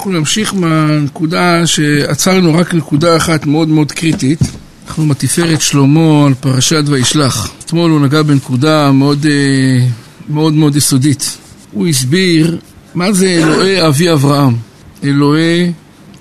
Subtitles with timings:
[0.00, 4.40] אנחנו נמשיך מהנקודה שעצרנו רק נקודה אחת מאוד מאוד קריטית.
[4.86, 7.50] אנחנו מתפארת שלמה על פרשת וישלח.
[7.64, 9.86] אתמול הוא נגע בנקודה מאוד אה,
[10.28, 11.38] מאוד, מאוד יסודית.
[11.72, 12.58] הוא הסביר
[12.94, 14.56] מה זה אלוהי אבי אברהם.
[15.04, 15.72] אלוהי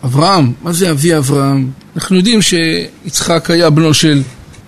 [0.04, 1.70] אברהם, מה זה אבי אברהם?
[1.96, 4.22] אנחנו יודעים שיצחק היה בנו של...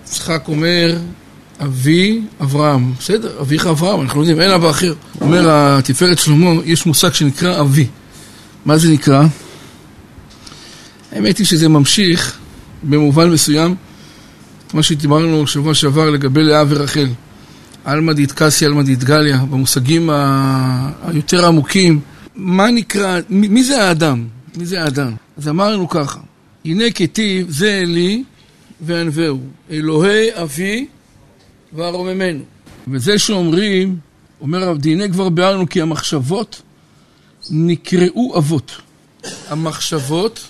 [0.06, 0.96] יצחק אומר,
[1.62, 4.94] אבי אברהם, בסדר, אביך אברהם, אנחנו יודעים, אין אבא אחר.
[5.20, 7.86] אומר התפארת שלמה, יש מושג שנקרא אבי.
[8.64, 9.24] מה זה נקרא?
[11.12, 12.38] האמת היא שזה ממשיך
[12.82, 13.74] במובן מסוים
[14.74, 17.08] מה שדיברנו שבוע שעבר לגבי לאה ורחל.
[17.84, 20.10] עלמא דיתקסי, עלמא דיתגליה, במושגים
[21.02, 22.00] היותר עמוקים.
[22.34, 24.24] מה נקרא, מי זה האדם?
[24.56, 25.12] מי זה האדם?
[25.36, 26.20] אז אמרנו ככה,
[26.64, 28.24] הנה כתיב זה אלי
[28.80, 29.40] וענווהו,
[29.70, 30.86] אלוהי אבי
[31.72, 32.42] וארוממנו.
[32.88, 33.96] וזה שאומרים,
[34.40, 36.62] אומר הרב דיני כבר ביארנו כי המחשבות
[37.50, 38.72] נקראו אבות.
[39.48, 40.40] המחשבות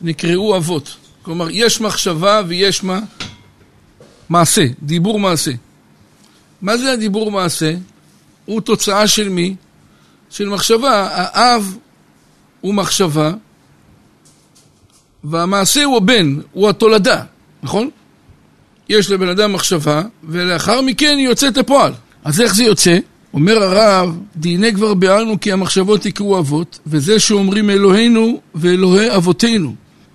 [0.00, 0.96] נקראו אבות.
[1.22, 3.00] כלומר, יש מחשבה ויש מה?
[4.28, 5.52] מעשה, דיבור מעשה.
[6.62, 7.74] מה זה הדיבור מעשה?
[8.44, 9.54] הוא תוצאה של מי?
[10.30, 11.08] של מחשבה.
[11.12, 11.76] האב
[12.60, 13.32] הוא מחשבה,
[15.24, 17.24] והמעשה הוא הבן, הוא התולדה,
[17.62, 17.90] נכון?
[18.88, 21.92] יש לבן אדם מחשבה, ולאחר מכן היא יוצאת לפועל.
[22.24, 22.98] אז איך זה יוצא?
[23.34, 29.74] אומר הרב, דיני כבר ביארנו כי המחשבות יקראו אבות, וזה שאומרים אלוהינו ואלוהי אבותינו.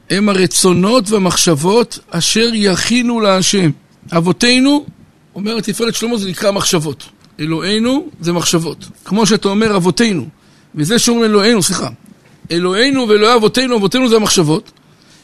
[0.10, 3.70] הם הרצונות והמחשבות אשר יכינו להשם.
[4.12, 4.86] אבותינו,
[5.36, 7.04] אומר תפארת שלמה, זה נקרא מחשבות.
[7.40, 8.86] אלוהינו זה מחשבות.
[9.06, 10.26] כמו שאתה אומר אבותינו,
[10.76, 11.90] וזה שאומרים אלוהינו, סליחה,
[12.52, 14.72] אלוהינו ואלוהי אבותינו, אבותינו זה המחשבות,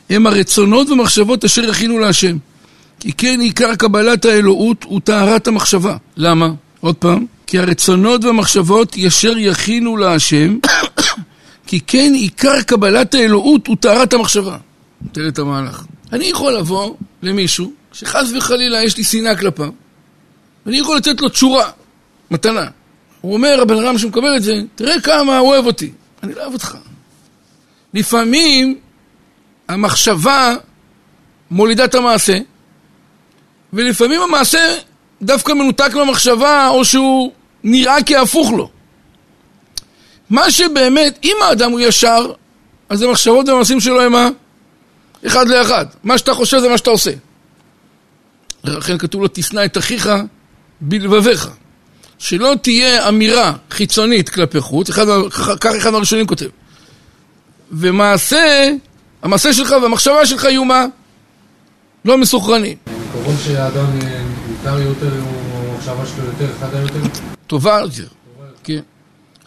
[0.09, 2.37] הם הרצונות ומחשבות אשר יכינו להשם.
[2.99, 5.97] כי כן עיקר קבלת האלוהות הוא טהרת המחשבה.
[6.17, 6.49] למה?
[6.79, 10.57] עוד פעם, כי הרצונות והמחשבות ישר יכינו להשם,
[11.67, 14.57] כי כן עיקר קבלת האלוהות הוא טהרת המחשבה.
[15.01, 15.83] נותן את המהלך.
[16.13, 19.69] אני יכול לבוא למישהו שחס וחלילה יש לי שנאה כלפיו,
[20.65, 21.69] ואני יכול לתת לו תשורה,
[22.31, 22.67] מתנה.
[23.21, 25.91] הוא אומר, הבן אדם שמקבל את זה, תראה כמה הוא אוהב אותי.
[26.23, 26.77] אני לא אוהב אותך.
[27.93, 28.79] לפעמים
[29.67, 30.55] המחשבה
[31.51, 32.39] מולידה את המעשה,
[33.73, 34.77] ולפעמים המעשה
[35.23, 37.31] דווקא מנותק מהמחשבה, או שהוא
[37.63, 38.69] נראה כהפוך לו.
[40.29, 42.31] מה שבאמת, אם האדם הוא ישר,
[42.89, 44.29] אז המחשבות והמעשים שלו הם מה?
[45.27, 45.85] אחד לאחד.
[46.03, 47.11] מה שאתה חושב זה מה שאתה עושה.
[48.63, 50.09] לכן כתוב לו, תשנא את אחיך
[50.81, 51.49] בלבביך.
[52.19, 55.05] שלא תהיה אמירה חיצונית כלפי חוץ, אחד,
[55.61, 56.45] כך אחד מהראשונים כותב.
[57.71, 58.69] ומעשה,
[59.23, 60.85] המעשה שלך והמחשבה שלך יהיו מה?
[62.05, 62.77] לא מסוכרנים.
[62.85, 63.85] ככל שהאדם
[64.63, 66.99] ניכר יותר, או המחשבה שלו יותר חדה יותר?
[67.47, 68.07] טובה יותר,
[68.63, 68.79] כן.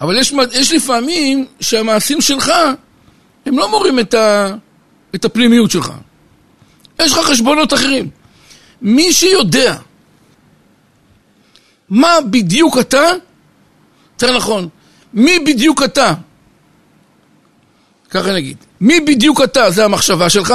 [0.01, 2.53] אבל יש, יש לפעמים שהמעשים שלך,
[3.47, 4.55] הם לא מורים את, ה,
[5.15, 5.93] את הפנימיות שלך.
[7.01, 8.11] יש לך חשבונות אחרים.
[8.83, 9.77] מי שיודע
[11.89, 13.05] מה בדיוק אתה,
[14.13, 14.69] יותר נכון,
[15.15, 16.15] מי בדיוק אתה,
[18.11, 20.55] ככה נגיד, מי בדיוק אתה זה המחשבה שלך,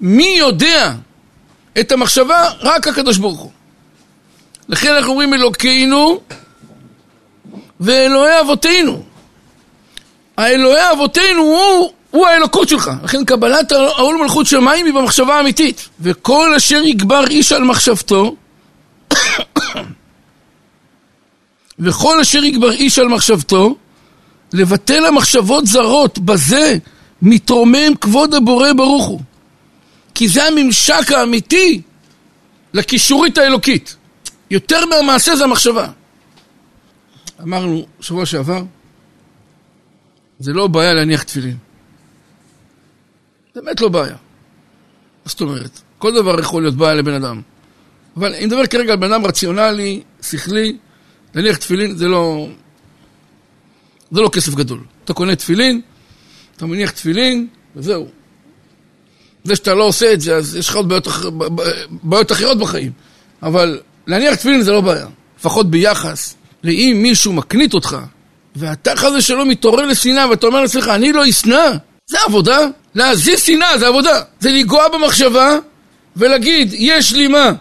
[0.00, 0.94] מי יודע
[1.80, 2.50] את המחשבה?
[2.60, 3.50] רק הקדוש ברוך הוא.
[4.68, 6.20] לכן אנחנו אומרים אלוקינו
[7.80, 9.02] ואלוהי אבותינו.
[10.36, 12.90] האלוהי אבותינו הוא, הוא האלוקות שלך.
[13.04, 15.88] לכן קבלת העול מלכות שמיים היא במחשבה האמיתית.
[16.00, 18.36] וכל אשר יגבר איש על מחשבתו
[21.78, 23.76] וכל אשר יגבר איש על מחשבתו
[24.52, 26.78] לבטל המחשבות זרות, בזה
[27.22, 29.20] מתרומם כבוד הבורא ברוך הוא.
[30.14, 31.82] כי זה הממשק האמיתי
[32.74, 33.96] לקישורית האלוקית.
[34.50, 35.88] יותר מהמעשה זה המחשבה.
[37.42, 38.62] אמרנו שבוע שעבר,
[40.38, 41.56] זה לא בעיה להניח תפילין.
[43.54, 44.14] באמת לא בעיה.
[44.14, 45.80] מה זאת אומרת?
[45.98, 47.40] כל דבר יכול להיות בעיה לבן אדם.
[48.16, 50.76] אבל אני מדבר כרגע על בן אדם רציונלי, שכלי,
[51.34, 52.48] להניח תפילין זה לא...
[54.10, 54.80] זה לא כסף גדול.
[55.04, 55.80] אתה קונה תפילין,
[56.56, 58.08] אתה מניח תפילין, וזהו.
[59.44, 61.08] זה שאתה לא עושה את זה, אז יש לך עוד בעיות,
[61.90, 62.92] בעיות אחרות בחיים.
[63.42, 65.06] אבל להניח תפילין זה לא בעיה.
[65.38, 66.34] לפחות ביחס
[66.64, 67.96] לאם מישהו מקנית אותך,
[68.56, 71.70] ואתה חזה שלא מתעורר לשנאה, ואתה אומר לעצמך, אני לא אשנא,
[72.06, 72.58] זה עבודה.
[72.94, 74.22] להזיז שנאה זה עבודה.
[74.40, 75.58] זה לנגוע במחשבה
[76.16, 77.52] ולהגיד, יש לי מה?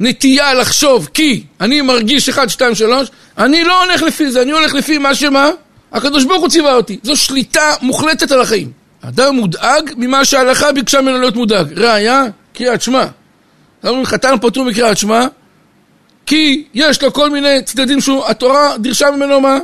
[0.00, 3.08] נטייה לחשוב כי אני מרגיש 1, 2, 3,
[3.38, 5.50] אני לא הולך לפי זה, אני הולך לפי מה שמה?
[5.92, 6.98] הקדוש ברוך הוא ציווה אותי.
[7.02, 8.83] זו שליטה מוחלטת על החיים.
[9.08, 11.78] אדם מודאג ממה שההלכה ביקשה ממנו להיות מודאג.
[11.78, 12.24] ראיה,
[12.54, 13.06] קריאת שמע.
[13.84, 15.26] אומרים חתן פטור מקריאת שמע,
[16.26, 19.58] כי יש לו כל מיני צדדים שהתורה דרשה ממנו מה?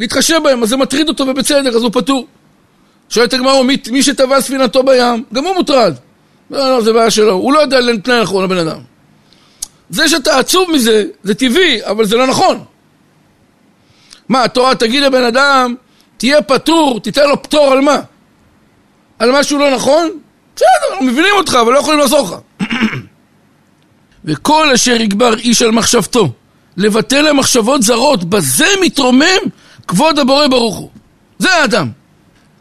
[0.00, 2.26] להתחשב בהם, אז זה מטריד אותו ובצדק, אז הוא פטור.
[3.08, 5.94] שואלת הגמרא, מי, מי שטבע ספינתו בים, גם הוא מוטרד.
[6.50, 7.32] לא, לא, זה בעיה שלו.
[7.32, 8.78] הוא לא יודע להתנהל נכון, הבן אדם.
[9.90, 12.64] זה שאתה עצוב מזה, זה טבעי, אבל זה לא נכון.
[14.28, 15.74] מה, התורה תגיד לבן אדם,
[16.16, 18.00] תהיה פטור, תיתן לו פטור על מה?
[19.18, 20.10] על משהו לא נכון?
[20.56, 22.34] בסדר, מבינים אותך, אבל לא יכולים לעזור לך.
[24.24, 26.32] וכל אשר יגבר איש על מחשבתו,
[26.76, 29.42] לבטל למחשבות זרות, בזה מתרומם
[29.88, 30.90] כבוד הבורא ברוך הוא.
[31.38, 31.90] זה האדם.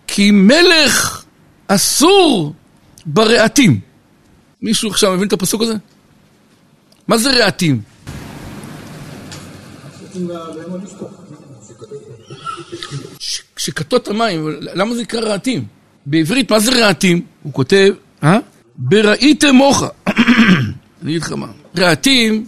[0.08, 1.24] כי מלך
[1.68, 2.54] אסור
[3.06, 3.80] ברעתים.
[4.62, 5.74] מישהו עכשיו מבין את הפסוק הזה?
[7.08, 7.82] מה זה רעתים?
[13.56, 15.66] כשכתות המים, למה זה נקרא רעתים?
[16.06, 17.22] בעברית, מה זה רעתים?
[17.44, 17.94] הוא כותב,
[18.24, 18.38] אה?
[18.78, 19.88] בראיתם מוחה.
[21.02, 21.48] אני אגיד לך מה.
[21.78, 22.46] רעתים,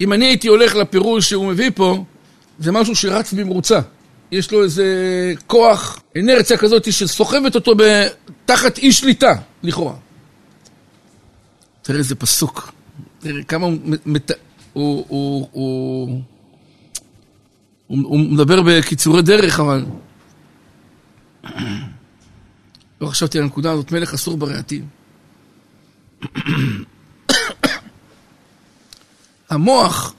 [0.00, 2.04] אם אני הייתי הולך לפירוש שהוא מביא פה,
[2.58, 3.80] זה משהו שרץ במרוצה.
[4.32, 4.84] יש לו איזה
[5.46, 7.72] כוח, אנרציה כזאת שסוחבת אותו
[8.44, 9.32] תחת אי שליטה,
[9.62, 9.94] לכאורה.
[11.82, 12.72] תראה איזה פסוק.
[13.18, 13.76] תראה כמה הוא.
[14.72, 16.20] הוא, הוא, הוא,
[17.86, 19.84] הוא, הוא מדבר בקיצורי דרך, אבל...
[23.04, 24.88] לא חשבתי על הנקודה הזאת, מלך אסור ברעתים.
[29.50, 30.14] המוח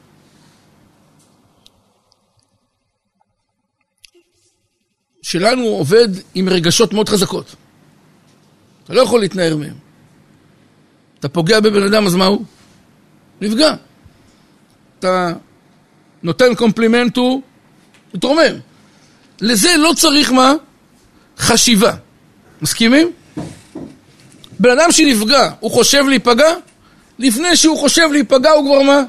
[5.21, 7.55] שלנו עובד עם רגשות מאוד חזקות.
[8.83, 9.75] אתה לא יכול להתנער מהם.
[11.19, 12.45] אתה פוגע בבן אדם, אז מה הוא?
[13.41, 13.75] נפגע.
[14.99, 15.33] אתה
[16.23, 17.41] נותן קומפלימנט, הוא
[18.13, 18.59] מתרומם.
[19.41, 20.53] לזה לא צריך מה?
[21.37, 22.04] חשיבה.
[22.65, 23.11] מסכימים?
[24.59, 26.53] בן אדם שנפגע, הוא חושב להיפגע?
[27.19, 29.01] לפני שהוא חושב להיפגע, הוא כבר מה?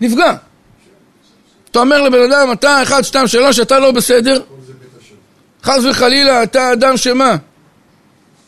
[0.00, 0.34] נפגע.
[1.70, 4.42] אתה אומר לבן אדם, אתה אחד, שתיים, שלוש, אתה לא בסדר,
[5.62, 7.36] חס וחלילה, אתה אדם שמה?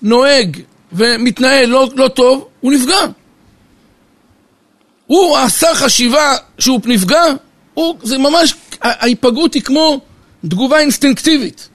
[0.03, 0.61] נוהג
[0.93, 3.00] ומתנהל לא, לא טוב, הוא נפגע.
[5.06, 7.25] הוא עשה חשיבה שהוא נפגע,
[7.75, 10.00] הוא, זה ממש, ההיפגעות היא כמו
[10.49, 11.69] תגובה אינסטינקטיבית.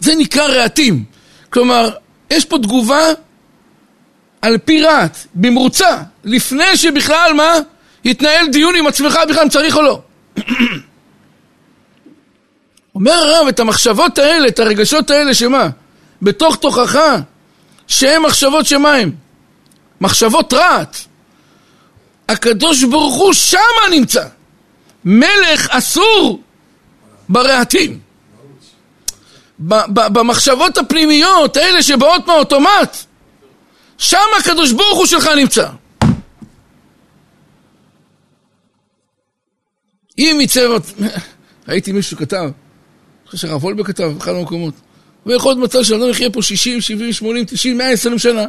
[0.00, 1.04] זה נקרא רעתים.
[1.50, 1.90] כלומר,
[2.30, 3.08] יש פה תגובה
[4.42, 7.52] על פי רעת, במרוצה, לפני שבכלל מה?
[8.04, 10.00] יתנהל דיון עם עצמך בכלל אם צריך או לא.
[12.94, 15.68] אומר הרב, את המחשבות האלה, את הרגשות האלה, שמה?
[16.22, 16.98] בתוך תוכך,
[17.86, 19.10] שהן מחשבות שמה הם?
[20.00, 20.98] מחשבות רעת.
[22.28, 23.60] הקדוש ברוך הוא שמה
[23.90, 24.24] נמצא.
[25.04, 26.42] מלך אסור
[27.28, 27.98] ברעתים.
[29.58, 32.96] במחשבות הפנימיות, האלה שבאות מהאוטומט,
[33.98, 35.68] שם הקדוש ברוך הוא שלך נמצא.
[40.18, 40.66] אם יצא...
[41.68, 42.50] ראיתי מישהו כתב,
[43.26, 44.74] חושב שהרב וולבה כתב באחד המקומות.
[45.26, 48.44] ויכול להיות מצב שאדם יחיה פה 60, 70, 80, 90, 120 שנה.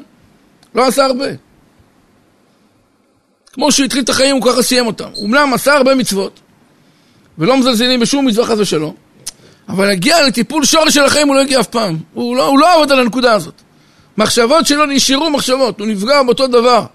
[0.76, 1.28] לא עשה הרבה.
[3.54, 5.10] כמו שהוא התחיל את החיים, הוא ככה סיים אותם.
[5.16, 6.40] אומנם עשה הרבה מצוות,
[7.38, 8.96] ולא מזלזלים בשום מצווה חס ושלום,
[9.70, 11.98] אבל להגיע לטיפול שורש של החיים הוא לא הגיע אף פעם.
[12.14, 13.62] הוא לא, הוא לא עבד על הנקודה הזאת.
[14.18, 16.86] מחשבות שלו נשארו מחשבות, הוא נפגע באותו דבר.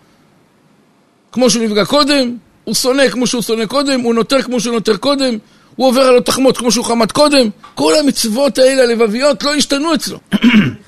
[1.33, 4.97] כמו שהוא נפגע קודם, הוא שונא כמו שהוא שונא קודם, הוא נותר כמו שהוא נותר
[4.97, 5.39] קודם,
[5.77, 10.19] הוא עובר על התחמות כמו שהוא חמד קודם, כל המצוות האלה הלבביות לא השתנו אצלו.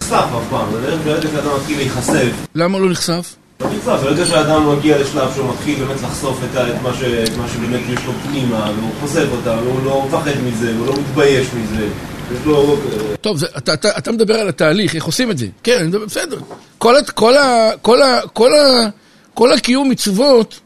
[0.00, 0.73] נחשף אף פעם,
[1.05, 2.32] ברגע שאדם מתחיל להיחשף.
[2.55, 3.34] למה לא נחשף?
[3.87, 8.73] לא ברגע שאדם מגיע לשלב שהוא מתחיל באמת לחשוף את מה שבאמת יש לו פנימה,
[8.77, 11.89] והוא חושף אותה, והוא לא מפחד מזה, והוא לא מתבייש מזה.
[13.21, 15.47] טוב, זה, אתה, אתה, אתה מדבר על התהליך, איך עושים את זה.
[15.63, 16.39] כן, מדבר, בסדר.
[19.35, 20.61] כל הקיום מצוות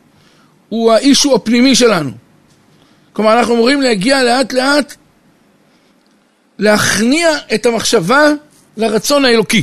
[0.69, 2.11] הוא האישו הפנימי שלנו.
[3.12, 4.95] כלומר, אנחנו אמורים להגיע לאט לאט
[6.59, 8.31] להכניע את המחשבה
[8.76, 9.62] לרצון האלוקי.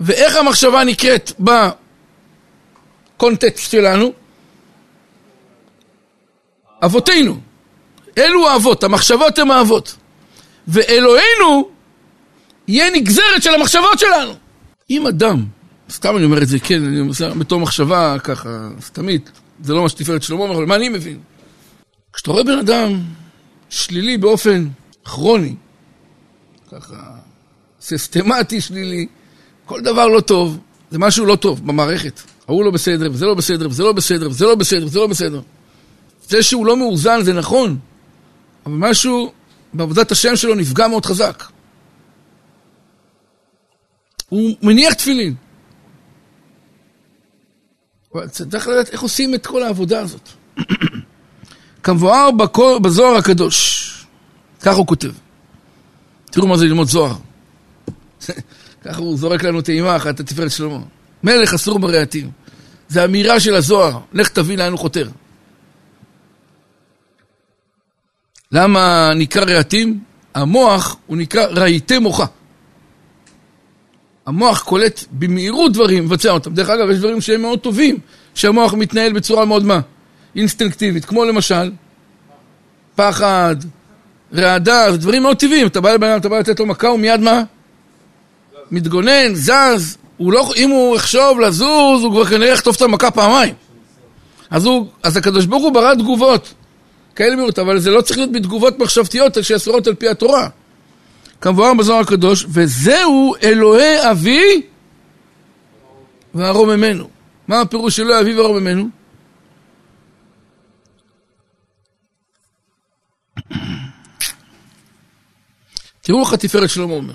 [0.00, 1.32] ואיך המחשבה נקראת
[3.22, 4.12] בקונטקסט שלנו?
[6.84, 7.40] אבותינו.
[8.18, 9.96] אלו האבות, המחשבות הן האבות.
[10.68, 11.70] ואלוהינו
[12.68, 14.34] יהיה נגזרת של המחשבות שלנו.
[14.90, 15.44] אם אדם,
[15.90, 19.88] סתם אני אומר את זה, כן, אני אומר בתור מחשבה ככה, סתמית, זה לא מה
[19.88, 21.18] שתפארת שלמה אומר, אבל מה אני מבין?
[22.12, 23.00] כשאתה רואה בן אדם
[23.70, 24.68] שלילי באופן
[25.04, 25.54] כרוני,
[26.72, 26.96] ככה
[27.80, 29.06] סיסטמטי שלילי,
[29.64, 30.58] כל דבר לא טוב,
[30.92, 32.20] זה משהו לא טוב במערכת.
[32.48, 35.40] ההוא לא בסדר, וזה לא בסדר, וזה לא בסדר, וזה לא בסדר, וזה לא בסדר.
[36.28, 37.78] זה שהוא לא מאוזן זה נכון,
[38.66, 39.32] אבל משהו
[39.72, 41.44] בעבודת השם שלו נפגע מאוד חזק.
[44.28, 45.34] הוא מניח תפילין.
[48.30, 50.28] צריך לדעת איך עושים את כל העבודה הזאת.
[51.82, 52.30] כמבואר
[52.82, 53.88] בזוהר הקדוש.
[54.60, 55.12] כך הוא כותב.
[56.30, 57.16] תראו מה זה ללמוד זוהר.
[58.84, 60.78] ככה הוא זורק לנו טעימה אחת, התפארת שלמה.
[61.22, 62.30] מלך אסור ברהטים.
[62.88, 65.08] זה אמירה של הזוהר, לך תבין לאן הוא חותר.
[68.52, 70.00] למה נקרא רהטים?
[70.34, 72.26] המוח הוא נקרא רהיטי מוחה.
[74.26, 76.54] המוח קולט במהירות דברים, מבצע אותם.
[76.54, 77.98] דרך אגב, יש דברים שהם מאוד טובים,
[78.34, 79.80] שהמוח מתנהל בצורה מאוד מה?
[80.36, 81.72] אינסטינקטיבית, כמו למשל,
[82.96, 83.56] פחד,
[84.34, 85.66] רעדה, זה דברים מאוד טבעיים.
[85.66, 87.42] אתה בא לבן אדם, אתה בא לתת לו מכה, הוא מיד מה?
[88.72, 89.96] מתגונן, זז.
[90.16, 93.54] הוא לא, אם הוא יחשוב לזוז, הוא כבר כנראה יחטוף את המכה פעמיים.
[94.50, 96.54] אז, הוא, אז הקדוש ברוך הוא ברא תגובות
[97.16, 100.48] כאלה מיעוט, אבל זה לא צריך להיות בתגובות מחשבתיות שאסורות על פי התורה.
[101.40, 104.62] כמובן בזוהר הקדוש, וזהו אלוהי אבי
[106.34, 107.08] וארוממנו.
[107.48, 108.88] מה הפירוש אלוהי אבי וארוממנו?
[116.02, 117.14] תראו איך התפארת שלמה אומר.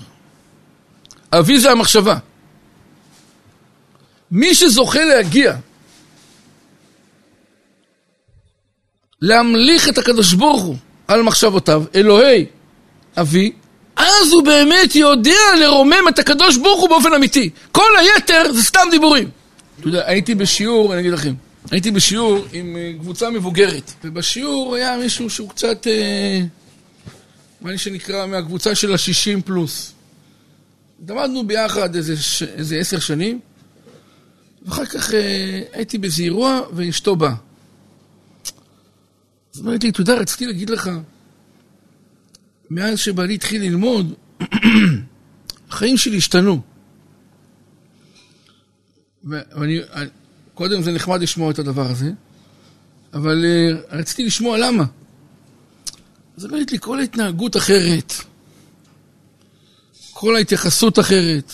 [1.32, 2.16] אבי זה המחשבה.
[4.30, 5.56] מי שזוכה להגיע
[9.22, 10.76] להמליך את הקדוש ברוך הוא
[11.08, 12.46] על מחשבותיו, אלוהי
[13.16, 13.52] אבי,
[13.96, 17.50] אז הוא באמת יודע לרומם את הקדוש ברוך הוא באופן אמיתי.
[17.72, 19.30] כל היתר זה סתם דיבורים.
[19.80, 21.34] אתה יודע, הייתי בשיעור, אני אגיד לכם,
[21.70, 26.40] הייתי בשיעור עם אה, קבוצה מבוגרת, ובשיעור היה מישהו שהוא קצת, אה,
[27.60, 29.92] מה שנקרא, מהקבוצה של השישים פלוס.
[31.08, 32.14] למדנו ביחד איזה,
[32.46, 33.40] איזה עשר שנים,
[34.62, 37.34] ואחר כך אה, הייתי באיזה אירוע ואשתו באה.
[39.54, 40.90] אז אמרתי לי, יודע, רציתי להגיד לך,
[42.70, 44.14] מאז שבעלי התחיל ללמוד,
[45.70, 46.60] החיים שלי השתנו.
[49.24, 49.80] ואני,
[50.54, 52.10] קודם זה נחמד לשמוע את הדבר הזה,
[53.14, 54.84] אבל uh, רציתי לשמוע למה.
[56.36, 58.12] אז אמרתי לי, כל ההתנהגות אחרת,
[60.20, 61.52] כל ההתייחסות אחרת,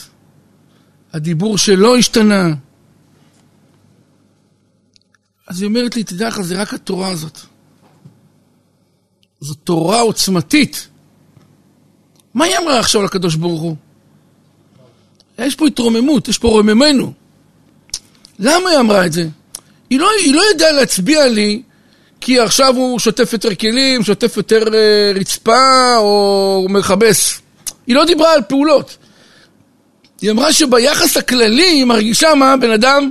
[1.13, 2.55] הדיבור שלא השתנה.
[5.47, 7.39] אז היא אומרת לי, תדע לך, זה רק התורה הזאת.
[9.41, 10.89] זו תורה עוצמתית.
[12.35, 13.77] מה היא אמרה עכשיו לקדוש ברוך הוא?
[15.39, 17.13] יש פה התרוממות, יש פה רוממנו.
[18.39, 19.29] למה היא אמרה את זה?
[19.91, 21.63] היא לא, היא לא ידעה להצביע לי
[22.21, 27.44] כי עכשיו הוא שוטף יותר כלים, שוטף יותר אה, רצפה או מכבס.
[27.87, 28.97] היא לא דיברה על פעולות.
[30.21, 33.11] היא אמרה שביחס הכללי היא מרגישה מה בן אדם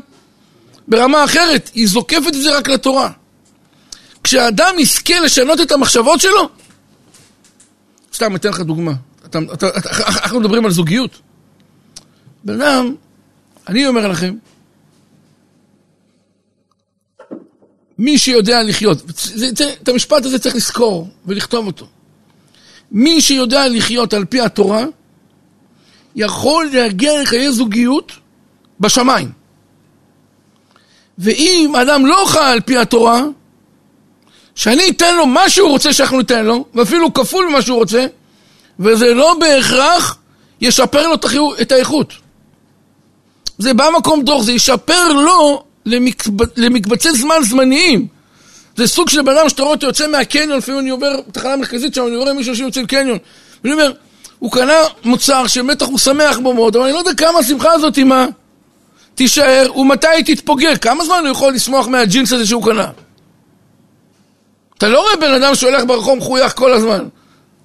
[0.87, 1.69] ברמה אחרת.
[1.73, 3.11] היא זוקפת את זה רק לתורה.
[4.23, 6.49] כשאדם יזכה לשנות את המחשבות שלו,
[8.13, 8.93] סתם אתן לך דוגמה.
[9.25, 9.89] אתה, אתה, אתה,
[10.23, 11.19] אנחנו מדברים על זוגיות.
[12.43, 12.95] בן אדם,
[13.67, 14.35] אני אומר לכם,
[17.97, 18.97] מי שיודע לחיות,
[19.81, 21.87] את המשפט הזה צריך לזכור ולכתוב אותו.
[22.93, 24.85] מי שיודע לחיות על פי התורה,
[26.15, 28.11] יכול להגיע לחיי זוגיות
[28.79, 29.31] בשמיים.
[31.17, 33.21] ואם אדם לא חי על פי התורה,
[34.55, 38.05] שאני אתן לו מה שהוא רוצה שאנחנו ניתן לו, ואפילו כפול ממה שהוא רוצה,
[38.79, 40.17] וזה לא בהכרח
[40.61, 41.15] ישפר לו
[41.61, 42.13] את האיכות.
[43.57, 46.31] זה במקום דוח, זה ישפר לו למקב...
[46.55, 48.07] למקבצי זמן זמניים.
[48.75, 51.93] זה סוג של בן אדם שאתה רואה אותו יוצא מהקניון, לפעמים אני עובר בתחנה מרכזית
[51.93, 53.17] שם, אני רואה מישהו שיוצא לקניון.
[53.63, 53.91] ואני אומר,
[54.39, 57.99] הוא קנה מוצר שבטח הוא שמח בו מאוד, אבל אני לא יודע כמה השמחה הזאת
[57.99, 58.25] מה
[59.15, 60.77] תישאר ומתי היא תתפוגג.
[60.77, 62.87] כמה זמן הוא יכול לשמוח מהג'ינס הזה שהוא קנה?
[64.77, 67.07] אתה לא רואה בן אדם שהולך ברחוב מחוייך כל הזמן.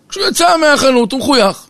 [0.09, 1.67] כשהוא יצא מהחנות הוא מחוייך.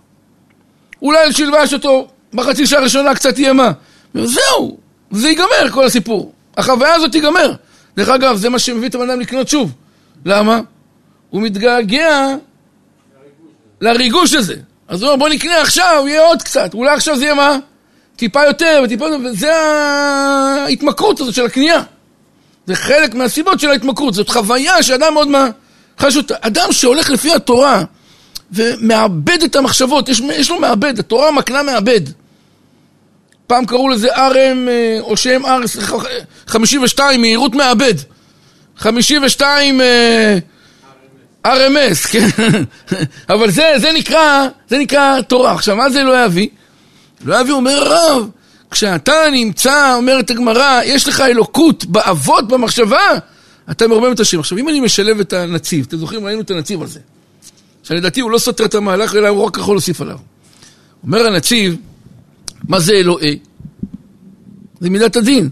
[1.03, 3.71] אולי שילבש אותו בחצי שעה הראשונה קצת יהיה מה.
[4.15, 4.79] וזהו,
[5.11, 6.33] זה ייגמר כל הסיפור.
[6.57, 7.53] החוויה הזאת תיגמר.
[7.99, 9.73] דרך אגב, זה מה שמביא את הבן אדם לקנות שוב.
[10.25, 10.61] למה?
[11.31, 12.35] הוא מתגעגע
[13.81, 14.55] לריגוש הזה.
[14.89, 16.75] אז הוא אומר, בוא נקנה עכשיו, יהיה עוד קצת.
[16.75, 17.57] אולי עכשיו זה יהיה מה?
[18.17, 19.55] טיפה יותר וטיפה יותר, וזה
[20.65, 21.83] ההתמכרות הזאת של הקנייה.
[22.67, 24.15] זה חלק מהסיבות של ההתמכרות.
[24.15, 25.49] זאת חוויה שאדם מאוד מה...
[25.99, 27.85] חשות, אדם שהולך לפי התורה
[28.53, 32.01] ומאבד את המחשבות, יש, יש לו מאבד, התורה מקנה מאבד.
[33.49, 35.95] פעם קראו לזה RM, אה, או שם R,
[36.47, 37.95] 52, מהירות מאבד.
[38.77, 39.81] 52
[41.47, 42.29] RMS, כן.
[43.35, 45.53] אבל זה, זה נקרא, זה נקרא תורה.
[45.53, 46.49] עכשיו, מה זה לא יביא?
[47.25, 48.29] לא יביא אומר הרב,
[48.71, 53.19] כשאתה נמצא, אומרת הגמרא, יש לך אלוקות באבות, במחשבה,
[53.71, 54.41] אתה מרומם את השם.
[54.41, 57.01] עכשיו, אם אני משלב את הנציב, אתם זוכרים, ראינו את הנציב הזה,
[57.83, 60.19] שלדעתי הוא לא סותר את המהלך, אלא הוא רק יכול להוסיף עליו.
[61.03, 61.77] אומר הנציב,
[62.69, 63.39] מה זה אלוהי?
[64.81, 65.51] זה מידת הדין.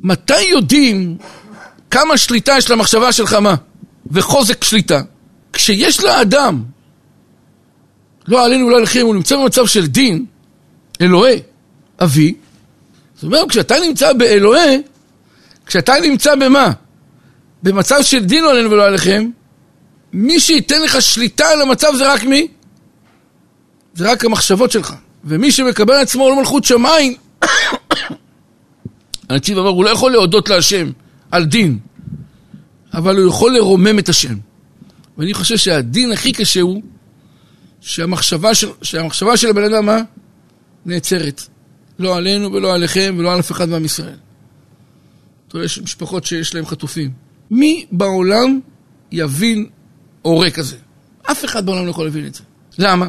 [0.00, 1.16] מתי יודעים
[1.90, 3.54] כמה שליטה יש למחשבה שלך מה?
[4.10, 5.02] וחוזק שליטה?
[5.52, 6.62] כשיש לאדם
[8.28, 10.24] לא עלינו ולא עליכם, הוא נמצא במצב של דין,
[11.00, 11.40] אלוהי,
[12.02, 12.34] אבי.
[13.14, 14.82] זאת אומרת, כשאתה נמצא באלוהי,
[15.66, 16.72] כשאתה נמצא במה?
[17.62, 19.30] במצב של דין לא עלינו ולא עליכם,
[20.12, 22.48] מי שייתן לך שליטה על המצב זה רק מי?
[23.94, 24.94] זה רק המחשבות שלך.
[25.24, 27.14] ומי שמקבל על עצמו למלכות שמיים,
[29.28, 30.90] הנציב אמר, הוא לא יכול להודות להשם
[31.30, 31.78] על דין,
[32.94, 34.34] אבל הוא יכול לרומם את השם.
[35.18, 36.82] ואני חושב שהדין הכי קשה הוא
[37.80, 39.98] שהמחשבה של, שהמחשבה של הבן אדם, מה?
[40.86, 41.42] נעצרת.
[41.98, 44.16] לא עלינו ולא עליכם ולא על אף אחד מעם ישראל.
[45.48, 47.10] אתה יודע, יש משפחות שיש להם חטופים.
[47.50, 48.60] מי בעולם
[49.12, 49.66] יבין
[50.22, 50.76] הורה כזה?
[51.22, 52.42] אף אחד בעולם לא יכול להבין את זה.
[52.78, 53.08] למה?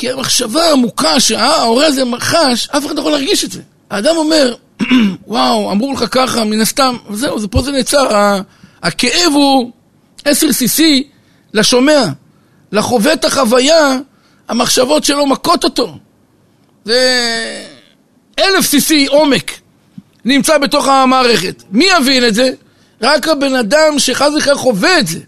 [0.00, 3.60] כי המחשבה העמוקה שההורה הזה חש, אף אחד לא יכול להרגיש את זה.
[3.90, 4.54] האדם אומר,
[5.26, 8.38] וואו, אמרו לך ככה, מן הסתם, וזהו, פה זה נעצר.
[8.82, 9.70] הכאב הוא
[10.24, 10.82] 10 cc
[11.54, 12.04] לשומע.
[12.72, 13.98] לחווה את החוויה,
[14.48, 15.96] המחשבות שלו מכות אותו.
[16.84, 17.00] זה
[18.38, 19.52] אלף cc עומק
[20.24, 21.62] נמצא בתוך המערכת.
[21.70, 22.50] מי יבין את זה?
[23.02, 25.20] רק הבן אדם שחס וחלילה חווה את זה.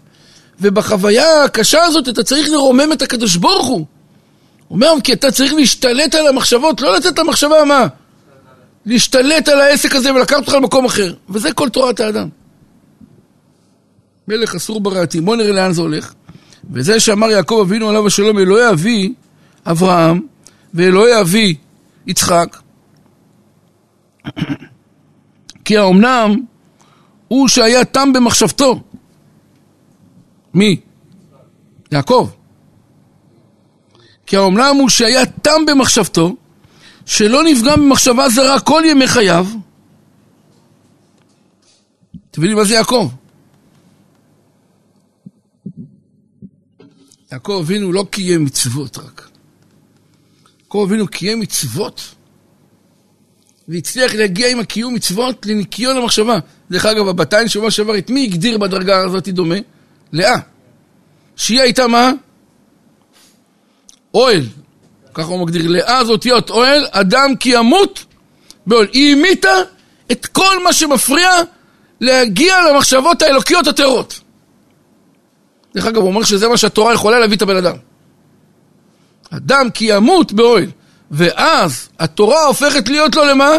[0.61, 3.85] ובחוויה הקשה הזאת אתה צריך לרומם את הקדוש ברוך הוא.
[4.69, 7.87] אומר, כי אתה צריך להשתלט על המחשבות, לא לתת למחשבה מה?
[8.85, 11.13] להשתלט על העסק הזה ולקחת אותך למקום אחר.
[11.29, 12.29] וזה כל תורת האדם.
[14.27, 16.13] מלך אסור ברעתי, בוא נראה לאן זה הולך.
[16.71, 19.13] וזה שאמר יעקב אבינו עליו השלום, אלוהי אבי
[19.65, 20.21] אברהם
[20.73, 21.55] ואלוהי אבי
[22.07, 22.57] יצחק,
[25.65, 26.35] כי האומנם
[27.27, 28.81] הוא שהיה תם במחשבתו.
[30.53, 30.79] מי?
[31.91, 32.29] יעקב.
[34.25, 36.35] כי האומנם הוא שהיה תם במחשבתו,
[37.05, 39.47] שלא נפגם במחשבה זרה כל ימי חייו.
[42.31, 43.09] אתם מבינים מה זה יעקב?
[47.31, 49.29] יעקב אבינו לא קיים מצוות רק.
[50.61, 52.01] יעקב אבינו קיים מצוות,
[53.67, 56.39] והצליח להגיע עם הקיום מצוות לניקיון המחשבה.
[56.71, 59.55] דרך אגב, הבתיים שבוע שעבר, את מי הגדיר בדרגה הזאת דומה?
[60.11, 60.39] לאה.
[61.35, 62.11] שהיא הייתה מה?
[64.13, 64.43] אוהל.
[65.13, 65.67] ככה הוא מגדיר.
[65.67, 68.05] לאה זאת אותיות אוהל, אדם כי ימות
[68.67, 68.87] באוהל.
[68.93, 69.53] היא המיתה
[70.11, 71.29] את כל מה שמפריע
[72.01, 74.19] להגיע למחשבות האלוקיות הטהורות.
[75.75, 77.75] דרך אגב, הוא אומר שזה מה שהתורה יכולה להביא את הבן אדם.
[79.29, 80.67] אדם כי ימות באוהל.
[81.11, 83.51] ואז התורה הופכת להיות לו למה?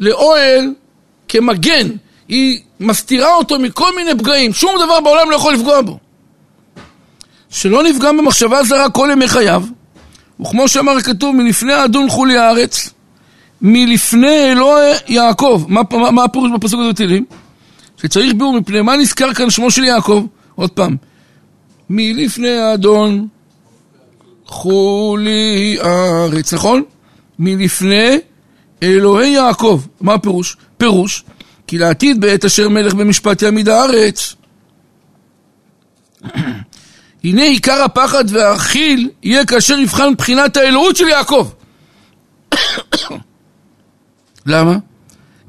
[0.00, 0.74] לאוהל
[1.28, 1.88] כמגן.
[2.28, 4.52] היא מסתירה אותו מכל מיני פגעים.
[4.52, 5.98] שום דבר בעולם לא יכול לפגוע בו.
[7.52, 9.62] שלא נפגם במחשבה זרה כל ימי חייו,
[10.40, 12.90] וכמו שאמר הכתוב, מלפני אדון חולי הארץ,
[13.62, 15.64] מלפני אלוהי יעקב.
[15.68, 17.24] מה, מה, מה הפירוש בפסוק הזה בתהילים?
[17.96, 20.26] שצריך ביאור מפני מה נזכר כאן שמו של יעקב?
[20.54, 20.96] עוד פעם,
[21.90, 23.26] מלפני האדון
[24.46, 26.82] חולי הארץ, נכון?
[27.38, 28.18] מלפני
[28.82, 29.80] אלוהי יעקב.
[30.00, 30.56] מה הפירוש?
[30.78, 31.24] פירוש,
[31.66, 34.34] כי לעתיד בעת אשר מלך במשפט יעמיד הארץ.
[37.24, 41.48] הנה עיקר הפחד והאכיל יהיה כאשר יבחן מבחינת האלוהות של יעקב.
[44.46, 44.76] למה?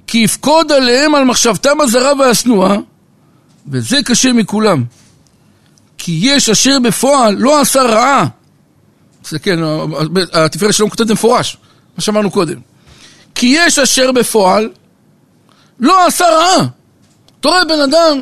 [0.07, 2.77] כי יפקוד עליהם על מחשבתם הזרה והשנואה,
[3.67, 4.83] וזה קשה מכולם.
[5.97, 8.25] כי יש אשר בפועל לא עשה רעה.
[9.25, 9.59] זה כן,
[10.33, 11.57] התפארת שלום כותבת במפורש,
[11.97, 12.59] מה שאמרנו קודם.
[13.35, 14.69] כי יש אשר בפועל
[15.79, 16.67] לא עשה רעה.
[17.39, 18.21] אתה רואה בן אדם,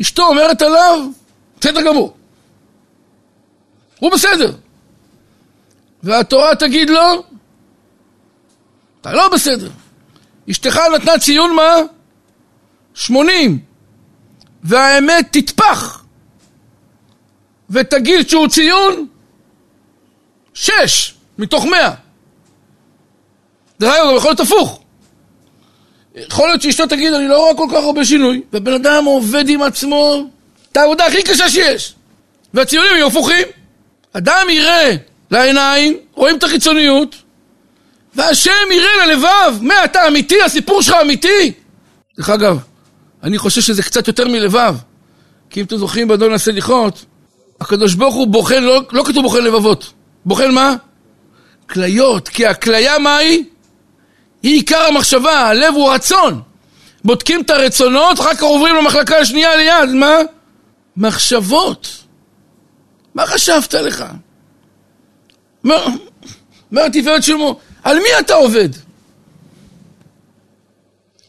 [0.00, 0.98] אשתו אומרת עליו,
[1.64, 2.16] בסדר גמור.
[3.98, 4.52] הוא בסדר.
[6.02, 7.24] והתורה תגיד לו,
[9.00, 9.70] אתה לא בסדר.
[10.50, 11.76] אשתך נתנה ציון מה?
[12.94, 13.58] שמונים.
[14.62, 16.04] והאמת תטפח.
[17.70, 19.06] ותגיד שהוא ציון
[20.54, 21.94] שש מתוך מאה.
[23.80, 24.82] דרך אגב, גם יכול להיות הפוך.
[26.14, 29.62] יכול להיות שאשתו תגיד, אני לא רואה כל כך הרבה שינוי, והבן אדם עובד עם
[29.62, 30.30] עצמו
[30.74, 31.94] את העבודה הכי קשה שיש.
[32.54, 33.46] והציונים יהיו הפוכים.
[34.12, 34.96] אדם יראה
[35.30, 37.16] לעיניים, רואים את החיצוניות,
[38.14, 39.58] והשם יראה ללבב.
[39.60, 40.42] מה, אתה אמיתי?
[40.42, 41.52] הסיפור שלך אמיתי?
[42.18, 42.58] דרך אגב,
[43.22, 44.74] אני חושב שזה קצת יותר מלבב.
[45.50, 47.04] כי אם אתם זוכרים באדון נעשה ליחות,
[47.60, 49.92] הקדוש ברוך הוא בוחן, לא, לא כתוב בוחן לבבות.
[50.24, 50.74] בוחן מה?
[51.70, 52.28] כליות.
[52.28, 53.44] כי הכליה מה היא?
[54.42, 56.40] היא עיקר המחשבה, הלב הוא רצון.
[57.04, 60.18] בודקים את הרצונות, אחר כך עוברים למחלקה השנייה ליד, מה?
[60.96, 61.88] מחשבות.
[63.14, 64.04] מה חשבת לך?
[65.64, 67.52] אומר התפארת שלמה,
[67.82, 68.68] על מי אתה עובד?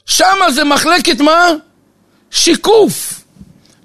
[0.06, 1.52] שמה זה מחלקת מה?
[2.32, 3.24] שיקוף.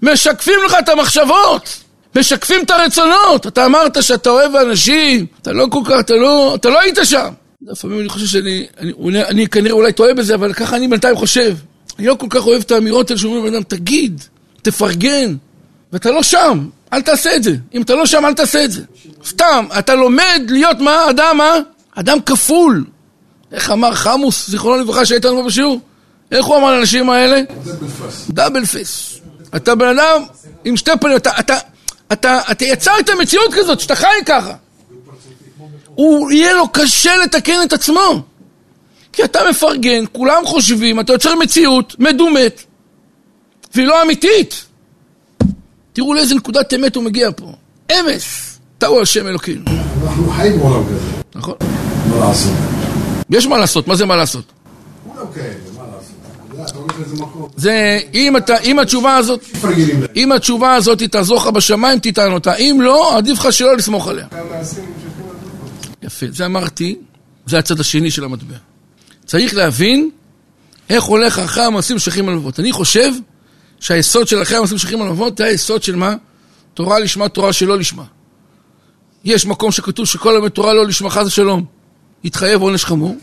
[0.02, 1.80] משקפים לך את המחשבות.
[2.16, 3.46] משקפים את הרצונות.
[3.46, 7.32] אתה אמרת שאתה אוהב אנשים, אתה לא כל כך, אתה לא, אתה לא היית שם.
[7.62, 11.16] לפעמים אני חושב שאני, אני, אני, אני כנראה אולי טועה בזה, אבל ככה אני בינתיים
[11.16, 11.56] חושב.
[11.98, 14.20] אני לא כל כך אוהב את האמירות האלה שאומרים לבן אדם, תגיד,
[14.62, 15.34] תפרגן,
[15.92, 17.57] ואתה לא שם, אל תעשה את זה.
[17.74, 18.83] אם אתה לא שם, אל תעשה את זה.
[19.26, 21.11] סתם, אתה לומד להיות מה?
[21.11, 21.57] אדם מה?
[21.94, 22.85] אדם כפול.
[23.53, 25.81] איך אמר חמוס, זיכרונו לברכה, שהיית לנו בשיעור?
[26.33, 27.40] איך הוא אמר לאנשים האלה?
[28.31, 29.20] דאבל פייס.
[29.57, 30.22] אתה בן אדם
[30.64, 31.59] עם שתי פנים, אתה, אתה,
[32.12, 34.55] אתה, אתה יצרת מציאות כזאת, שאתה חי ככה.
[35.87, 38.22] הוא יהיה לו קשה לתקן את עצמו.
[39.12, 42.62] כי אתה מפרגן, כולם חושבים, אתה יוצר מציאות מדומת,
[43.74, 44.64] והיא לא אמיתית.
[46.00, 47.52] תראו לאיזה נקודת אמת הוא מגיע פה.
[47.92, 49.64] אמס, הוא השם אלוקינו.
[50.02, 50.98] אנחנו חיים בעולם כזה,
[51.34, 51.54] נכון.
[52.10, 52.52] מה לעשות?
[53.30, 54.44] יש מה לעשות, מה זה מה לעשות?
[55.04, 55.54] כולם כאלה,
[57.56, 59.44] זה, אם, אתה, אם התשובה הזאת.
[60.16, 62.54] אם התשובה הזאת תעזור לך בשמיים, תטען אותה.
[62.54, 64.26] אם לא, עדיף לך שלא לסמוך עליה.
[66.02, 66.96] יפה, זה אמרתי,
[67.46, 68.56] זה הצד השני של המטבע.
[69.26, 70.10] צריך להבין
[70.90, 72.60] איך הולך אחרי המעשים שייכים הלבבות.
[72.60, 73.12] אני חושב
[73.80, 76.14] שהיסוד של אחרי המעשים שייכים הלבבות זה היסוד של מה?
[76.74, 78.04] תורה לשמה, תורה שלא לשמה.
[79.24, 81.64] יש מקום שכתוב שכל הלמד תורה לא לשמה, חס ושלום.
[82.24, 83.16] יתחייב עונש חמור.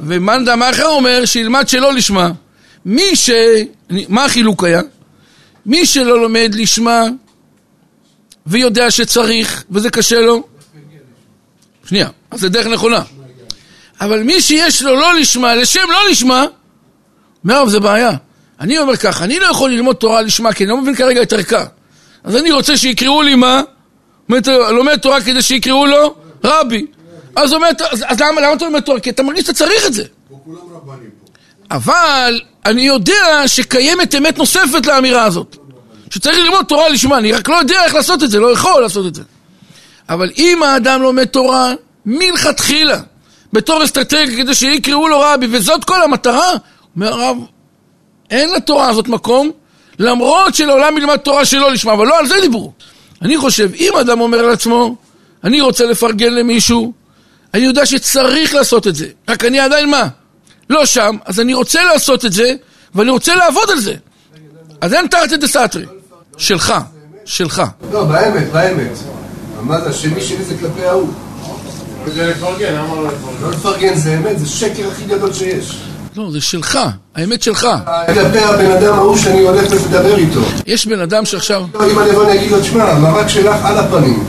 [0.00, 2.30] ומאן דאמר אחר אומר שילמד שלא לשמה.
[2.84, 3.30] מי ש...
[4.08, 4.80] מה החילוק היה?
[5.66, 7.02] מי שלא לומד לשמה
[8.46, 10.42] ויודע שצריך וזה קשה לו,
[11.84, 13.02] שנייה, אז זה דרך נכונה.
[14.00, 16.44] אבל מי שיש לו לא לשמה, לשם לא לשמה,
[17.44, 18.10] מרב זה בעיה.
[18.60, 21.32] אני אומר ככה, אני לא יכול ללמוד תורה לשמה, כי אני לא מבין כרגע את
[21.32, 21.64] ערכה.
[22.24, 23.62] אז אני רוצה שיקראו לי מה?
[24.70, 26.86] לומד- תורה כדי שיקראו לו רבי.
[27.36, 29.00] אז, אומר, אז, אז למה, למה אתה לומד תורה?
[29.00, 30.04] כי אתה מרגיש שאתה צריך את זה.
[31.70, 35.56] אבל אני יודע שקיימת אמת נוספת לאמירה הזאת.
[36.10, 39.06] שצריך ללמוד תורה לשמה, אני רק לא יודע איך לעשות את זה, לא יכול לעשות
[39.06, 39.22] את זה.
[40.08, 41.72] אבל אם האדם לומד תורה
[42.06, 43.00] מלכתחילה,
[43.52, 46.50] בתור אסטרטגיה כדי שיקראו לו רבי, וזאת כל המטרה,
[46.96, 47.36] אומר הרב,
[48.30, 49.50] אין לתורה הזאת מקום,
[49.98, 52.72] למרות שלעולם ילמד תורה שלא לשמה, אבל לא על זה דיברו.
[53.22, 54.96] אני חושב, אם אדם אומר לעצמו,
[55.44, 56.92] אני רוצה לפרגן למישהו,
[57.54, 60.08] אני יודע שצריך לעשות את זה, רק אני עדיין מה?
[60.70, 62.54] לא שם, אז אני רוצה לעשות את זה,
[62.94, 63.94] ואני רוצה לעבוד על זה.
[64.80, 65.84] אז אין תרתי דסתרי.
[66.36, 66.74] שלך,
[67.24, 67.62] שלך.
[67.92, 68.98] לא, באמת, באמת.
[69.60, 71.08] מה זה, השני שלי זה כלפי ההוא.
[72.06, 73.42] זה לפרגן, למה לא לפרגן?
[73.42, 75.76] לא לפרגן זה אמת, זה שקר הכי גדול שיש.
[76.18, 76.78] לא, זה שלך,
[77.14, 77.68] האמת שלך.
[78.06, 80.40] כלפי הבן אדם ההוא שאני הולך ומדבר איתו.
[80.66, 81.64] יש בן אדם שעכשיו...
[81.74, 84.24] לא, אם אני אבוא אני אגיד לו, תשמע, המבט שלך על הפנים.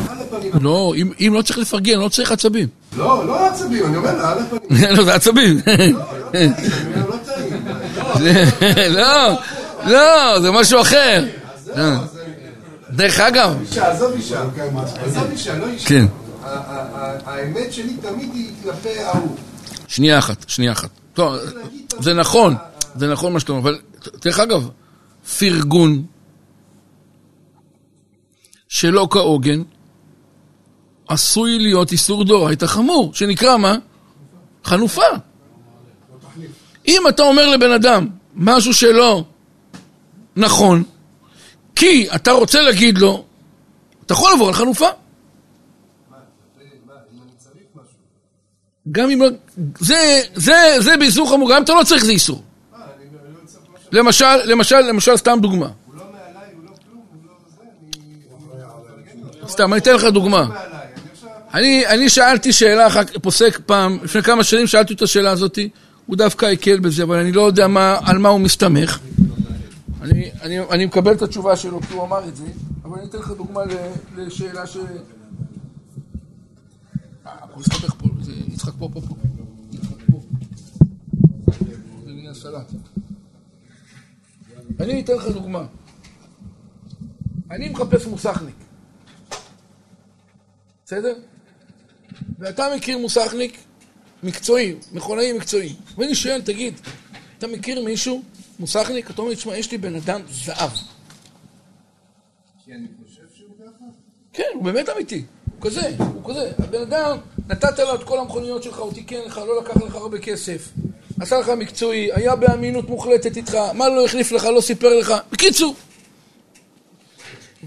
[0.62, 2.68] לא, אם, לא צריך לפרגן, לא צריך עצבים.
[2.98, 4.84] לא, לא עצבים, אני אומר לה, על הפנים.
[4.98, 5.60] לא, זה עצבים.
[5.66, 5.76] לא,
[8.20, 8.36] לא
[9.00, 9.34] לא.
[9.86, 11.26] לא, זה משהו אחר.
[12.90, 14.42] דרך אגב, אישה, עזוב אישה.
[15.06, 15.90] עזוב אישה, לא אישה.
[15.90, 16.06] כן.
[17.26, 19.36] האמת שלי תמיד היא כלפי ההוא.
[19.90, 20.90] שנייה אחת, שנייה אחת.
[21.14, 21.36] טוב,
[22.00, 22.56] זה נכון,
[22.96, 23.80] זה נכון מה שאתה אומר, אבל
[24.24, 24.70] דרך אגב,
[25.40, 26.06] פרגון
[28.68, 29.64] שלא כהוגן
[31.08, 33.76] עשוי להיות איסור דאורייתא חמור, שנקרא מה?
[34.66, 35.02] חנופה.
[36.88, 39.24] אם אתה אומר לבן אדם משהו שלא
[40.36, 40.84] נכון,
[41.76, 43.26] כי אתה רוצה להגיד לו,
[44.06, 44.88] אתה יכול לבוא על חנופה.
[48.92, 49.30] גם אם לא...
[49.80, 52.44] זה, זה, זה באיסור חמור, גם אם אתה לא צריך זה איסור.
[53.92, 55.70] למשל, למשל, למשל, סתם דוגמה.
[59.48, 60.48] סתם, אני אתן לך דוגמה.
[61.54, 65.60] אני, אני שאלתי שאלה אחת, פוסק פעם, לפני כמה שנים שאלתי את השאלה הזאת,
[66.06, 69.00] הוא דווקא הקל בזה, אבל אני לא יודע מה, על מה הוא מסתמך.
[70.02, 72.46] אני, אני, אני מקבל את התשובה שלו כי הוא אמר את זה,
[72.86, 73.62] אבל אני אתן לך דוגמה
[74.18, 74.78] לשאלה ש...
[77.60, 79.16] הכל מסתבך פה, זה יצחק פה, פה, פה.
[79.72, 80.22] יצחק פה.
[82.06, 82.72] זה עניין סלט.
[84.80, 85.66] אני אתן לך דוגמה.
[87.52, 88.56] אני מחפש מוסכניק.
[90.86, 91.14] בסדר?
[92.40, 93.58] ואתה מכיר מוסכניק
[94.24, 95.76] מקצועי, מכונאי מקצועי.
[95.98, 96.74] ואני שואל, תגיד,
[97.38, 98.22] אתה מכיר מישהו,
[98.60, 99.12] מוסכניק?
[99.12, 100.72] אתה אומר, תשמע, יש לי בן אדם זהב.
[104.34, 105.26] כן, הוא באמת אמיתי.
[105.60, 106.52] הוא כזה, הוא כזה.
[106.58, 107.18] הבן אדם,
[107.50, 110.70] נתת לו את כל המכוניות שלך, הוא תיקן לך, לא לקח לך הרבה כסף.
[111.20, 115.14] עשה לך מקצועי, היה באמינות מוחלטת איתך, מה לא החליף לך, לא סיפר לך.
[115.32, 115.76] בקיצור.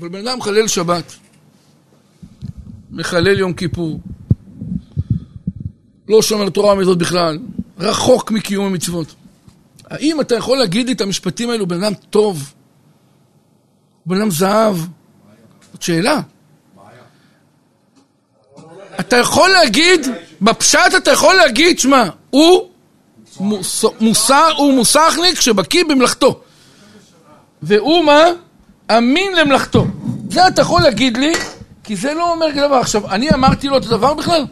[0.00, 1.12] אבל בן אדם מחלל שבת,
[2.90, 4.00] מחלל יום כיפור,
[6.08, 7.38] לא שומר תורה ומצוות בכלל,
[7.78, 9.14] רחוק מקיום המצוות.
[9.84, 12.52] האם אתה יכול להגיד לי את המשפטים האלו, בן אדם טוב,
[14.06, 14.76] בן אדם זהב,
[15.72, 16.20] זאת שאלה.
[19.00, 20.06] אתה יכול להגיד,
[20.40, 22.68] בפשט אתה יכול להגיד, שמע, הוא
[23.40, 26.40] מוס- מוסר, הוא מוסכניק שבקיא במלאכתו.
[27.62, 28.24] והוא מה?
[28.98, 29.86] אמין למלאכתו.
[30.30, 31.32] זה אתה יכול להגיד לי,
[31.84, 32.74] כי זה לא אומר דבר.
[32.76, 34.46] עכשיו, אני אמרתי לו את הדבר בכלל?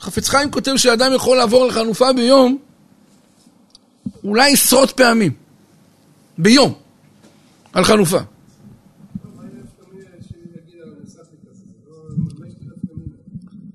[0.00, 2.58] חפץ חיים כותב שאדם יכול לעבור לחנופה ביום
[4.24, 5.32] אולי עשרות פעמים.
[6.38, 6.72] ביום.
[7.72, 8.18] על חנופה.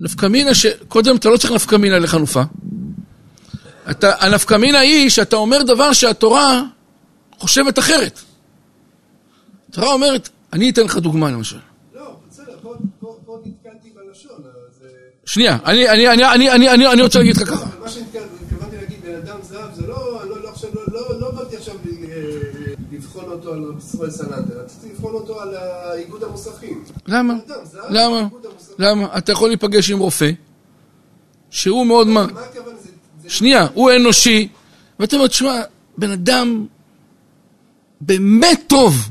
[0.02, 0.66] נפקמינה ש...
[0.88, 2.42] קודם אתה לא צריך נפקמינה לחנופה.
[3.90, 6.62] אתה, הנפקא מינה היא שאתה אומר דבר שהתורה
[7.38, 8.20] חושבת אחרת.
[9.70, 11.56] התורה אומרת, אני אתן לך דוגמה למשל.
[11.94, 14.82] לא, בסדר, פה- פה פה נתקלתי בלשון, אז...
[14.84, 14.88] אה,
[15.26, 17.66] שנייה, אני, אני, אני, אני, אני, אני, אני רוצה להגיד לך ככה.
[17.80, 21.56] מה שהתכוונתי להגיד, בן אדם זהב, זה לא, לא, לא עכשיו, לא, לא, לא באתי
[21.56, 22.18] עכשיו אה,
[22.92, 25.54] לבחון אותו על ישראל סנטר, רציתי לבחון אותו על
[25.96, 26.84] איגוד המוסכים.
[27.06, 27.34] למה?
[27.90, 28.28] למה?
[28.78, 29.18] למה?
[29.18, 30.30] אתה יכול להיפגש עם רופא,
[31.50, 32.26] שהוא מאוד מה...
[33.28, 34.48] שנייה, הוא אנושי,
[34.98, 35.60] ואתה אומר, תשמע,
[35.98, 36.66] בן אדם
[38.00, 39.10] באמת טוב.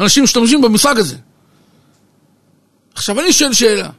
[0.00, 1.16] אנשים משתמשים במושג הזה.
[2.94, 3.90] עכשיו אני שואל שאלה.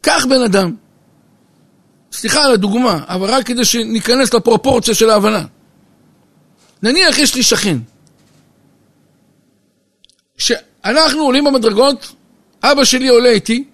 [0.00, 0.74] קח בן אדם,
[2.12, 5.44] סליחה על הדוגמה, אבל רק כדי שניכנס לפרופורציה של ההבנה.
[6.82, 7.78] נניח יש לי שכן,
[10.86, 12.12] שאנחנו עולים במדרגות,
[12.62, 13.64] אבא שלי עולה איתי,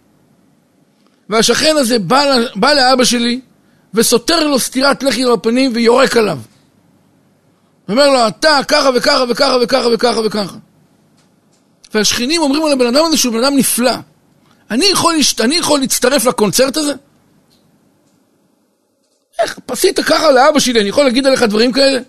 [1.29, 3.41] והשכן הזה בא, בא לאבא שלי
[3.95, 6.39] וסותר לו סטירת לחי בפנים ויורק עליו.
[7.89, 10.57] אומר לו, אתה ככה וככה וככה וככה וככה וככה.
[11.95, 13.93] והשכנים אומרים על הבן אדם הזה שהוא בן אדם נפלא.
[14.71, 15.41] אני יכול, להשת...
[15.41, 16.93] אני יכול להצטרף לקונצרט הזה?
[19.39, 22.01] איך, עשית ככה לאבא שלי, אני יכול להגיד עליך דברים כאלה?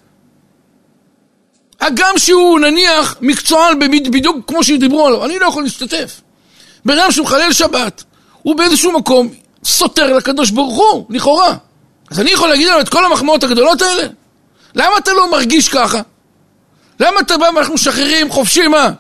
[1.82, 3.80] הגם שהוא נניח מקצוען
[4.12, 6.22] בדיוק כמו שדיברו עליו, אני לא יכול להשתתף.
[6.86, 8.04] בן אדם שהוא מחלל שבת,
[8.44, 9.30] הוא באיזשהו מקום
[9.63, 11.56] סותר לקדוש ברוך הוא, לכאורה.
[12.12, 14.04] אז אני יכול להגיד עליו את כל המחמאות הגדולות האלה?
[14.76, 16.02] למה אתה לא מרגיש ככה?
[17.00, 18.92] למה אתה בא ואנחנו משחררים חופשי, מה?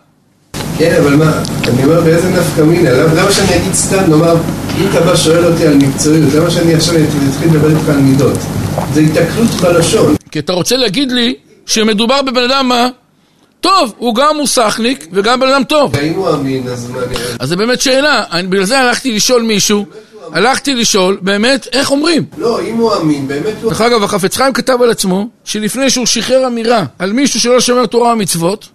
[0.77, 1.31] כן, אבל מה,
[1.67, 4.35] אני אומר באיזה נפקא מינה, למה שאני אגיד סתם, נאמר,
[4.79, 8.37] אם אתה בא שואל אותי על מקצועיות, למה שאני עכשיו אתחיל לדבר איתך על מידות?
[8.93, 10.15] זה התקלות בלשון.
[10.31, 11.35] כי אתה רוצה להגיד לי
[11.67, 12.89] שמדובר בבן אדם מה?
[13.61, 15.91] טוב, הוא גם מוסכניק וגם בן אדם טוב.
[15.95, 17.35] והאם הוא אמין, אז מה נראה?
[17.39, 19.85] אז זה באמת שאלה, אני, בגלל זה הלכתי לשאול מישהו,
[20.33, 22.25] הלכתי לשאול, באמת, איך אומרים?
[22.37, 23.71] לא, אם הוא אמין, באמת הוא...
[23.71, 27.85] דרך אגב, החפץ חיים כתב על עצמו, שלפני שהוא שחרר אמירה על מישהו שלא שומר
[27.85, 28.67] תורה ומצוות,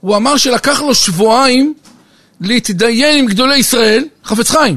[0.00, 1.74] הוא אמר שלקח לו שבועיים
[2.40, 4.76] להתדיין עם גדולי ישראל, חפץ חיים,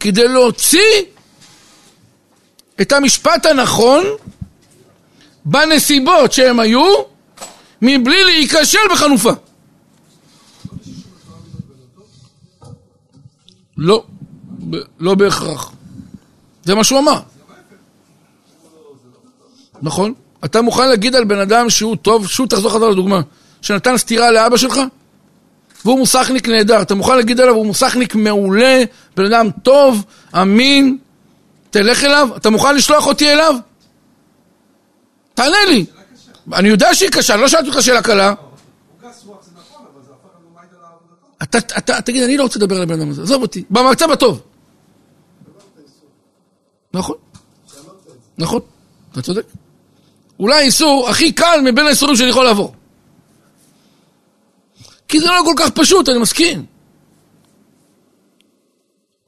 [0.00, 1.02] כדי להוציא
[2.80, 4.04] את המשפט הנכון
[5.44, 6.84] בנסיבות שהם היו,
[7.82, 9.32] מבלי להיכשל בחנופה.
[13.76, 14.04] לא,
[15.00, 15.72] לא בהכרח.
[16.64, 17.20] זה מה שהוא אמר.
[19.82, 20.14] נכון?
[20.44, 23.20] אתה מוכן להגיד על בן אדם שהוא טוב, שוב תחזור חזרה לדוגמה,
[23.62, 24.80] שנתן סטירה לאבא שלך?
[25.84, 28.82] והוא מוסכניק נהדר, אתה מוכן להגיד עליו, הוא מוסכניק מעולה,
[29.16, 30.98] בן אדם טוב, אמין,
[31.70, 32.28] תלך אליו?
[32.36, 33.54] אתה מוכן לשלוח אותי אליו?
[35.40, 35.84] תענה לי.
[36.52, 38.34] אני יודע שהיא קשה, אני לא שאלתי אותך שאלה קלה.
[41.42, 44.40] אתה, תגיד, אני לא רוצה לדבר על הבן אדם הזה, עזוב אותי, במצב הטוב.
[46.94, 47.16] נכון,
[48.38, 48.60] נכון,
[49.12, 49.42] אתה צודק.
[50.38, 52.74] אולי האיסור הכי קל מבין האיסורים שאני יכול לעבור.
[55.08, 56.66] כי זה לא כל כך פשוט, אני מסכים.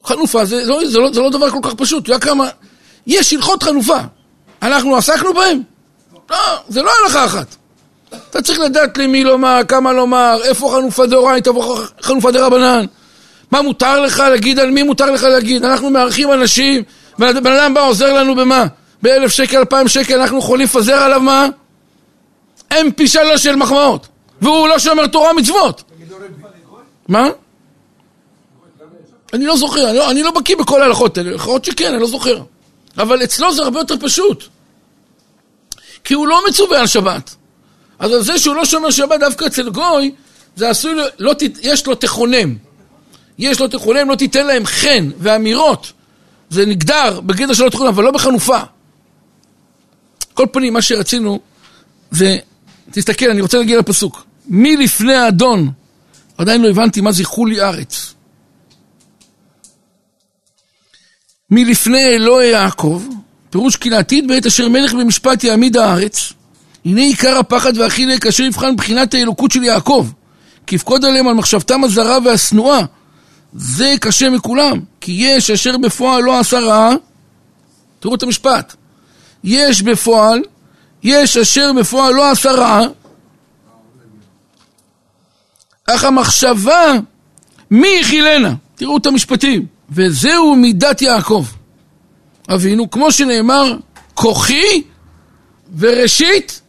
[0.05, 2.49] חנופה זה, זה, לא, זה, לא, זה לא דבר כל כך פשוט, אתה יודע כמה...
[3.07, 3.99] יש הלכות חנופה.
[4.61, 5.72] אנחנו עסקנו בהם?
[6.29, 6.37] לא,
[6.69, 7.55] זה לא הלכה אחת.
[8.29, 11.51] אתה צריך לדעת למי לומר, כמה לומר, איפה חנופה דאורייתא,
[12.01, 12.85] חנופה דרבנן.
[13.51, 15.65] מה מותר לך להגיד, על מי מותר לך להגיד.
[15.65, 16.83] אנחנו מארחים אנשים,
[17.19, 18.65] בן אדם בא עוזר לנו במה?
[19.01, 21.47] באלף שקל, אלפיים שקל, אנחנו יכולים לפזר עליו מה?
[22.73, 24.07] MP שלוש של מחמאות.
[24.41, 25.83] והוא לא שומר תורה ומצוות.
[27.07, 27.27] מה?
[29.33, 32.07] אני לא זוכר, לא, אני לא בקיא בכל ההלכות האלה, יכול להיות שכן, אני לא
[32.07, 32.41] זוכר.
[32.97, 34.43] אבל אצלו זה הרבה יותר פשוט.
[36.03, 37.35] כי הוא לא מצווה על שבת.
[37.99, 40.11] אז על זה שהוא לא שומר שבת דווקא אצל גוי,
[40.55, 42.55] זה עשוי, לו- לא, יש לו תכונם.
[43.39, 45.91] יש לו תכונם, לא תיתן להם חן ואמירות.
[46.49, 48.59] זה נגדר בגדר שלא תכונם, אבל לא בחנופה.
[50.33, 51.39] כל פנים, מה שרצינו
[52.11, 52.37] זה,
[52.91, 54.25] תסתכל, אני רוצה להגיע לפסוק.
[54.47, 55.71] מי לפני האדון?
[56.37, 58.13] עדיין לא הבנתי מה זה חולי ארץ.
[61.49, 63.03] מלפני אלוהי יעקב,
[63.53, 66.33] פירוש כי לעתיד בעת אשר מלך במשפט יעמיד הארץ,
[66.85, 70.07] הנה עיקר הפחד והחילק אשר יבחן בחינת האלוקות של יעקב,
[70.67, 72.85] כי יפקוד עליהם על מחשבתם הזרה והשנואה.
[73.53, 76.95] זה קשה מכולם, כי יש אשר בפועל לא עשה רעה.
[77.99, 78.75] תראו את המשפט.
[79.43, 80.41] יש בפועל,
[81.03, 82.81] יש אשר בפועל לא עשה רעה,
[85.87, 86.93] אך המחשבה
[87.71, 88.53] מי יכילנה?
[88.75, 89.65] תראו את המשפטים.
[89.89, 91.45] וזהו מידת יעקב.
[92.49, 93.77] אבינו, כמו שנאמר,
[94.13, 94.81] כוחי
[95.79, 96.61] וראשית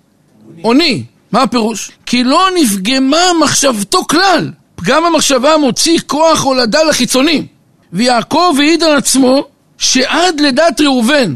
[0.64, 1.04] אוני.
[1.32, 1.90] מה הפירוש?
[2.06, 4.50] כי לא נפגמה מחשבתו כלל.
[4.74, 7.46] פגם המחשבה מוציא כוח הולדה לחיצונים.
[7.92, 9.44] ויעקב העיד על עצמו
[9.78, 11.34] שעד לידת ראובן,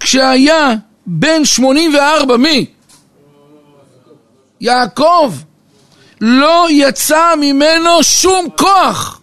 [0.00, 0.74] כשהיה
[1.06, 2.66] בן 84, מי?
[4.60, 5.32] יעקב.
[6.20, 9.20] לא יצא ממנו שום כוח.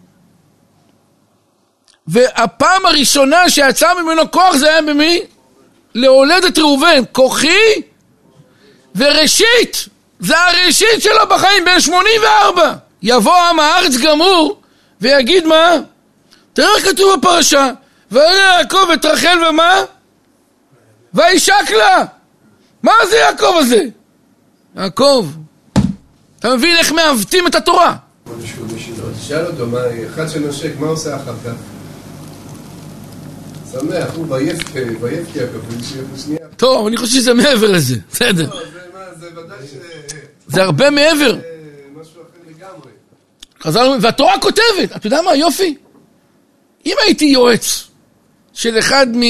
[2.08, 5.22] והפעם הראשונה שיצא ממנו כוח זה היה במי?
[5.96, 7.04] להולדת ראובן.
[7.12, 7.82] כוחי
[8.96, 9.88] וראשית.
[10.20, 12.74] זה הראשית שלו בחיים, בן 84.
[13.02, 14.62] יבוא עם הארץ גמור
[15.02, 15.76] ויגיד מה?
[16.54, 17.72] תראה איך כתוב בפרשה.
[18.12, 19.84] וירא יעקב את רחל ומה?
[21.14, 22.04] וישק לה.
[22.84, 23.84] מה זה יעקב הזה?
[24.76, 25.28] יעקב,
[26.40, 27.96] אתה מבין איך מעוותים את התורה?
[29.28, 29.66] שאל אותו,
[30.14, 31.73] אחד שנושק, מה עושה אחר כך?
[33.80, 34.28] שמח, הוא.
[36.58, 38.50] טוב, אני חושב שזה מעבר לזה, בסדר.
[38.50, 38.62] לא,
[40.48, 41.40] זה הרבה מעבר.
[43.62, 45.76] חזרנו, והתורה כותבת, אתה יודע מה, יופי?
[46.86, 47.88] אם הייתי יועץ
[48.54, 49.22] של אחד מ...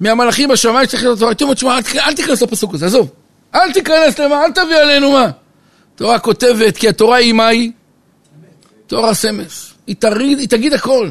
[0.00, 3.08] מהמלאכים בשמיים שצריך להיות התורה, הייתי אומר, תשמע, אל- תיכנס לפסוק הזה, עזוב.
[3.54, 5.30] אל תיכנס למה, אל תביא עלינו מה.
[5.94, 7.72] התורה כותבת, כי התורה היא מה היא?
[8.86, 9.74] תורה סמס.
[9.86, 9.96] היא,
[10.48, 11.10] תגיד הכל.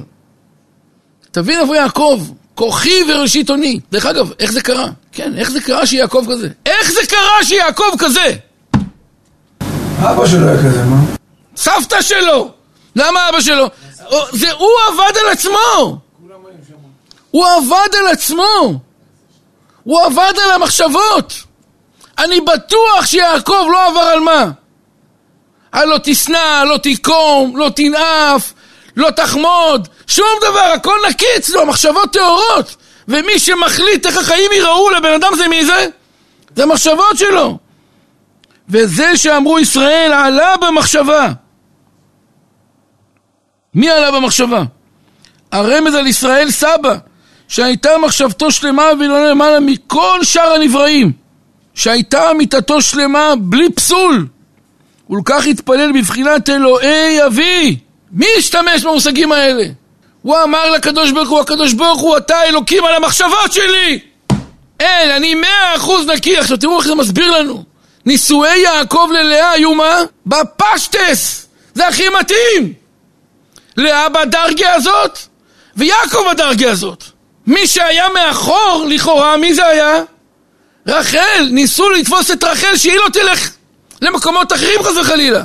[1.31, 2.21] תבין איפה יעקב,
[2.59, 3.79] כוחי וראשית אוני.
[3.91, 4.85] דרך אגב, איך זה קרה?
[5.11, 6.47] כן, איך זה קרה שיעקב כזה?
[6.65, 8.35] איך זה קרה שיעקב כזה?
[9.99, 10.97] אבא שלו היה כזה, מה?
[11.55, 12.51] סבתא שלו!
[12.95, 13.67] למה אבא שלו?
[14.31, 15.97] זה הוא עבד על עצמו!
[17.31, 18.79] הוא עבד על עצמו!
[19.83, 21.33] הוא עבד על המחשבות!
[22.17, 24.51] אני בטוח שיעקב לא עבר על מה?
[25.71, 28.53] על לא תשנא, לא תיקום, לא תנאף,
[28.99, 32.75] לא תחמוד, שום דבר, הכל נקי אצלו, מחשבות טהורות.
[33.07, 35.87] ומי שמחליט איך החיים ייראו לבן אדם זה מי זה?
[36.55, 37.57] זה המחשבות שלו.
[38.69, 41.27] וזה שאמרו ישראל עלה במחשבה.
[43.73, 44.63] מי עלה במחשבה?
[45.51, 46.95] הרמז על ישראל סבא,
[47.47, 51.11] שהייתה מחשבתו שלמה ולא למעלה מכל שאר הנבראים,
[51.73, 54.27] שהייתה אמיתתו שלמה בלי פסול,
[55.09, 57.77] ולכך התפלל בבחינת אלוהי אבי.
[58.11, 59.63] מי השתמש במושגים האלה?
[60.21, 63.99] הוא אמר לקדוש ברוך הוא, הקדוש ברוך הוא, אתה אלוקים על המחשבות שלי!
[64.79, 66.37] אין, אני מאה אחוז נקי.
[66.37, 67.63] עכשיו תראו איך זה מסביר לנו.
[68.05, 69.99] נישואי יעקב ללאה היו מה?
[70.25, 71.47] בפשטס!
[71.73, 72.73] זה הכי מתאים!
[73.77, 75.19] לאה בדרגה הזאת,
[75.77, 77.03] ויעקב בדרגה הזאת.
[77.47, 80.03] מי שהיה מאחור, לכאורה, מי זה היה?
[80.87, 81.49] רחל.
[81.51, 83.51] ניסו לתפוס את רחל שהיא לא תלך
[84.01, 85.43] למקומות אחרים חס וחלילה.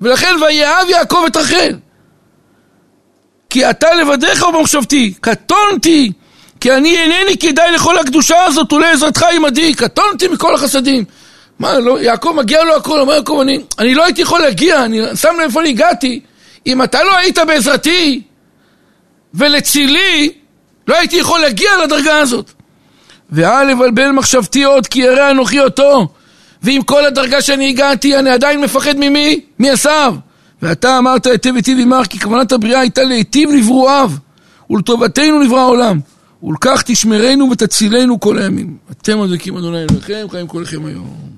[0.00, 1.74] ולכן ויאהב יעקב את רחל.
[3.50, 6.12] כי אתה לבדך ובמחשבתי, קטונתי,
[6.60, 11.04] כי אני אינני כדאי לכל הקדושה הזאת ולעזרתך עמדי, קטונתי מכל החסדים.
[11.58, 15.16] מה, לא, יעקב מגיע לו הכל, אומר יעקב, אני, אני לא הייתי יכול להגיע, אני
[15.16, 16.20] שם לב איפה אני הגעתי,
[16.66, 18.22] אם אתה לא היית בעזרתי
[19.34, 20.32] ולצילי,
[20.88, 22.52] לא הייתי יכול להגיע לדרגה הזאת.
[23.30, 26.08] ואל לבלבל מחשבתי עוד, כי ירא אנוכי אותו.
[26.64, 29.40] ועם כל הדרגה שאני הגעתי, אני עדיין מפחד ממי?
[29.58, 30.14] מעשיו.
[30.62, 34.10] ואתה אמרת היטב היטיב עמך, כי כוונת הבריאה הייתה להיטיב לברואיו,
[34.70, 36.00] ולטובתנו נברא העולם.
[36.42, 38.76] ולכך תשמרנו ותצילנו כל הימים.
[38.90, 41.34] אתם הדקים אדוני אלוהיכם, חיים כל לכם היום.